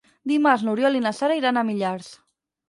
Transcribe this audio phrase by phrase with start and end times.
[0.29, 2.09] Dimarts n'Oriol i na Sara iran a Millars.